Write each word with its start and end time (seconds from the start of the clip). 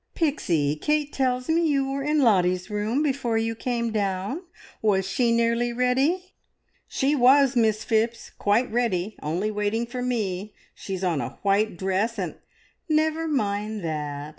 "Pixie, 0.15 0.75
Kate 0.77 1.13
tells 1.13 1.47
me 1.47 1.67
you 1.67 1.87
were 1.91 2.01
in 2.01 2.21
Lottie's 2.23 2.71
room 2.71 3.03
before 3.03 3.37
you 3.37 3.53
came 3.53 3.91
down. 3.91 4.41
Was 4.81 5.07
she 5.07 5.31
nearly 5.31 5.71
ready?" 5.71 6.33
"She 6.87 7.15
was, 7.15 7.55
Miss 7.55 7.83
Phipps, 7.83 8.31
quite 8.31 8.71
ready! 8.71 9.15
Only 9.21 9.51
waiting 9.51 9.85
for 9.85 10.01
me. 10.01 10.55
She's 10.73 11.03
on 11.03 11.21
a 11.21 11.37
white 11.43 11.77
dress, 11.77 12.17
and" 12.17 12.33
"Never 13.01 13.27
mind 13.27 13.83
that. 13.83 14.29